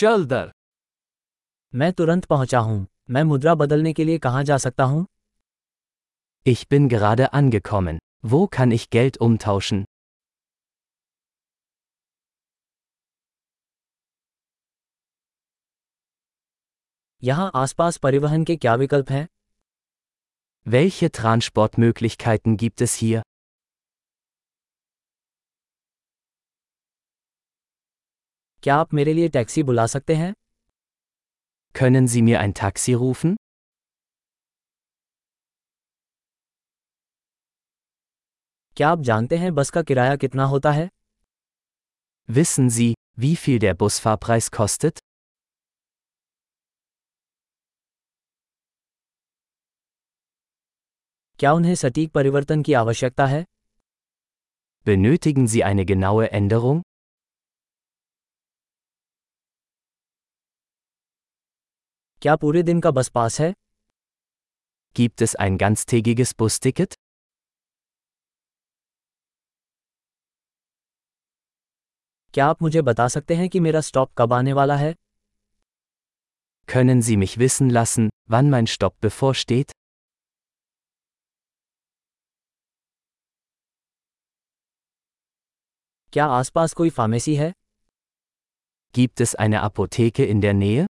चल 0.00 0.25
दर 0.25 0.51
मैं 1.73 1.91
तुरंत 1.93 2.25
पहुंचा 2.25 2.59
हूं 2.59 2.85
मैं 3.09 3.23
मुद्रा 3.23 3.53
बदलने 3.55 3.93
के 3.93 4.03
लिए 4.03 4.17
कहां 4.19 4.43
जा 4.45 4.57
सकता 4.57 4.83
हूं 4.83 5.03
Ich 6.45 6.61
bin 6.69 6.87
gerade 6.89 7.25
angekommen. 7.39 7.99
Wo 8.23 8.39
kann 8.55 8.71
ich 8.77 8.85
Geld 8.95 9.17
umtauschen? 9.25 9.83
यहां 17.23 17.49
आसपास 17.55 17.97
परिवहन 17.97 18.43
के 18.43 18.55
क्या 18.55 18.75
विकल्प 18.75 19.11
हैं 19.11 19.27
Welche 20.65 21.11
Transportmöglichkeiten 21.19 22.57
gibt 22.63 22.81
es 22.81 22.95
hier? 23.01 23.21
क्या 28.62 28.76
आप 28.76 28.94
मेरे 28.94 29.12
लिए 29.14 29.28
टैक्सी 29.28 29.62
बुला 29.62 29.86
सकते 29.86 30.14
हैं 30.16 30.32
Können 31.74 32.06
Sie 32.12 32.22
mir 32.28 32.38
ein 32.40 32.52
Taxi 32.58 32.94
rufen? 33.00 33.34
क्या 38.76 38.88
आप 38.88 39.00
जानते 39.08 39.36
हैं 39.38 39.54
बस 39.54 39.70
का 39.70 39.82
किराया 39.82 40.16
कितना 40.24 40.44
होता 40.44 40.70
है 40.72 40.88
Wissen 42.28 42.70
Sie, 42.78 42.88
wie 43.24 43.34
viel 43.42 43.58
der 43.64 43.74
Busfahrpreis 43.82 44.48
kostet? 44.58 44.98
क्या 51.38 51.52
उन्हें 51.52 51.74
सटीक 51.74 52.10
परिवर्तन 52.12 52.62
की 52.62 52.72
आवश्यकता 52.82 53.26
है 53.26 53.44
Benötigen 54.86 55.48
Sie 55.52 55.62
eine 55.70 55.84
genaue 55.92 56.28
Änderung? 56.40 56.82
क्या 62.22 62.36
पूरे 62.36 62.62
दिन 62.62 62.80
का 62.80 62.90
बस 62.90 63.08
पास 63.08 63.40
है 63.40 63.54
Gibt 64.96 65.22
es 65.24 65.34
ein 65.44 65.56
ganztägiges 65.62 66.30
Busticket? 66.42 66.94
क्या 72.34 72.46
आप 72.46 72.62
मुझे 72.62 72.82
बता 72.82 73.08
सकते 73.08 73.34
हैं 73.34 73.48
कि 73.48 73.60
मेरा 73.60 73.80
स्टॉप 73.80 74.12
कब 74.18 74.32
आने 74.32 74.52
वाला 74.52 74.76
है 74.76 74.94
Können 76.68 77.02
Sie 77.08 77.16
mich 77.22 77.36
wissen 77.42 77.70
lassen, 77.76 78.08
wann 78.34 78.50
mein 78.54 78.66
Stopp 78.72 78.96
bevorsteht? 79.06 79.72
क्या 86.12 86.26
आसपास 86.40 86.72
कोई 86.72 86.90
फार्मेसी 86.90 87.34
है 87.36 87.52
Gibt 88.94 89.20
es 89.26 89.34
eine 89.44 89.62
Apotheke 89.62 90.26
in 90.34 90.40
der 90.46 90.54
Nähe? 90.58 90.86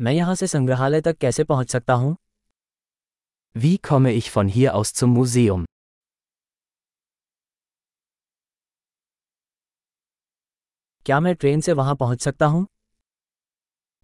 मैं 0.00 0.12
यहाँ 0.12 0.34
से 0.34 0.46
संग्रहालय 0.46 1.00
तक 1.00 1.18
कैसे 1.18 1.44
पहुँच 1.44 1.70
सकता 1.70 1.94
हूँ 1.94 2.16
Wie 3.56 3.76
komme 3.88 4.12
ich 4.18 4.28
von 4.34 4.48
hier 4.56 4.74
aus 4.78 4.92
zum 4.98 5.10
Museum? 5.16 5.64
क्या 11.06 11.20
मैं 11.20 11.34
ट्रेन 11.34 11.60
से 11.60 11.72
वहाँ 11.72 11.94
पहुँच 11.96 12.22
सकता 12.22 12.46
हूँ 12.46 12.66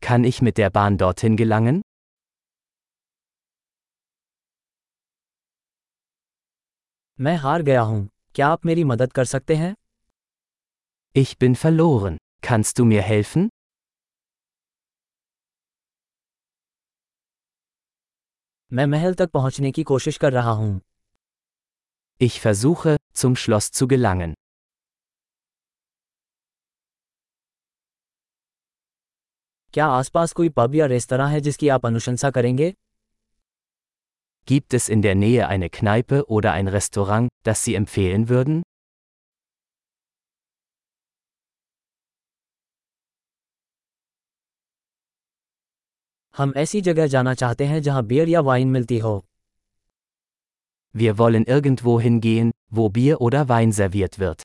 Kann 0.03 0.25
ich 0.31 0.41
mit 0.49 0.59
der 0.59 0.71
Bahn 0.77 0.99
dorthin 1.03 1.37
gelangen? 1.41 1.81
मैं 7.19 7.37
हार 7.37 7.63
गया 7.63 7.81
हूँ 7.83 8.09
क्या 8.35 8.49
आप 8.49 8.67
मेरी 8.67 8.85
मदद 8.85 9.13
कर 9.13 9.25
सकते 9.25 9.57
हैं 9.57 9.75
Ich 11.17 11.31
bin 11.43 11.55
verloren. 11.63 12.17
Kannst 12.43 12.79
du 12.79 12.85
mir 12.85 13.03
helfen? 13.03 13.49
मैं 18.73 18.87
महल 18.87 19.15
तक 19.15 19.31
पहुँचने 19.31 19.71
की 19.73 19.83
कोशिश 19.83 20.17
कर 20.17 20.33
रहा 20.33 20.51
हूँ 20.51 20.81
Ich 22.21 22.37
versuche, 22.41 22.97
zum 23.15 23.37
Schloss 23.37 23.71
zu 23.71 23.87
gelangen. 23.89 24.35
क्या 29.73 29.87
आसपास 29.87 30.33
कोई 30.33 30.49
पब 30.49 30.75
या 30.75 30.87
रेस्तरां 30.87 31.31
है 31.33 31.41
जिसकी 31.41 31.69
आप 31.69 31.87
अनुशंसा 31.87 32.31
करेंगे 32.31 32.75
Gibt 34.49 34.75
es 34.75 34.89
in 34.89 35.03
der 35.03 35.15
Nähe 35.15 35.47
eine 35.49 35.69
Kneipe 35.69 36.23
oder 36.27 36.53
ein 36.53 36.69
Restaurant, 36.69 37.29
das 37.47 37.65
Sie 37.65 37.75
empfehlen 37.75 38.29
würden? 38.29 38.63
हम 46.36 46.54
ऐसी 46.58 46.82
जगह 46.82 47.08
जाना 47.08 47.34
चाहते 47.42 47.66
हैं 47.68 47.82
जहाँ 47.82 48.04
बियर 48.06 48.30
या 48.30 48.40
वाइन 48.50 48.68
मिलती 48.72 48.98
हो 49.00 49.22
Wir 50.96 51.14
wollen 51.20 51.46
irgendwo 51.54 51.94
hingehen, 52.02 52.50
wo 52.78 52.84
Bier 52.96 53.16
oder 53.28 53.40
Wein 53.52 53.72
serviert 53.78 54.18
wird. 54.24 54.44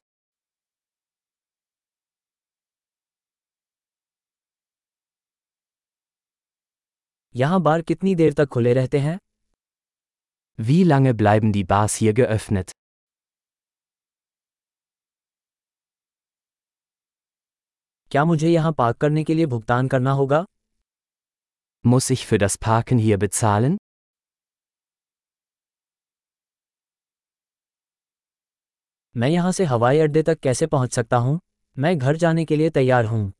यहाँ 7.34 7.60
बार 7.62 7.82
कितनी 7.82 8.14
देर 8.14 8.32
तक 8.32 8.48
खुले 8.52 8.72
रहते 8.74 8.98
हैं 8.98 9.18
Wie 10.58 10.82
lange 10.90 11.14
bleiben 11.18 11.52
die 11.56 11.64
Bars 11.72 11.96
hier 12.02 12.14
geöffnet? 12.20 12.72
क्या 18.10 18.24
मुझे 18.24 18.48
यहाँ 18.48 18.72
पार्क 18.78 18.96
करने 19.00 19.24
के 19.24 19.34
लिए 19.34 19.46
भुगतान 19.46 19.88
करना 19.88 20.12
होगा 20.20 20.44
Muss 21.87 22.09
ich 22.09 22.25
für 22.25 22.37
das 22.37 22.57
Parken 22.57 22.97
hier 22.97 23.17
bezahlen? 23.17 23.77
मैं 29.17 29.27
यहाँ 29.29 29.51
से 29.51 29.65
हवाई 29.65 29.99
अड्डे 29.99 30.23
तक 30.23 30.39
कैसे 30.39 30.67
पहुँच 30.67 30.93
सकता 30.93 31.17
हूँ 31.17 31.39
मैं 31.77 31.97
घर 31.97 32.17
जाने 32.17 32.45
के 32.45 32.55
लिए 32.55 32.69
तैयार 32.69 33.05
हूँ 33.05 33.31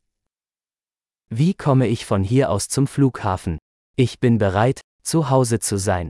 Wie 1.31 1.53
komme 1.53 1.87
ich 1.87 2.05
von 2.05 2.23
hier 2.23 2.49
aus 2.51 2.67
zum 2.69 2.87
Flughafen? 2.87 3.57
Ich 3.97 4.19
bin 4.19 4.37
bereit, 4.37 4.81
zu 5.03 5.29
Hause 5.29 5.59
zu 5.59 5.77
sein. 5.77 6.09